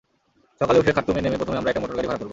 সকালে 0.59 0.77
উঠে 0.81 0.95
খার্তুমে 0.95 1.21
নেমে 1.23 1.39
প্রথমে 1.39 1.59
আমরা 1.59 1.69
একটা 1.71 1.81
মোটরগাড়ি 1.81 2.07
ভাড়া 2.09 2.19
করব। 2.19 2.29